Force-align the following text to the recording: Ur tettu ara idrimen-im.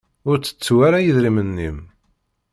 Ur 0.29 0.37
tettu 0.39 0.75
ara 0.87 0.99
idrimen-im. 1.01 1.79